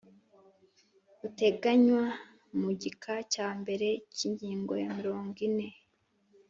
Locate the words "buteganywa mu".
1.19-2.69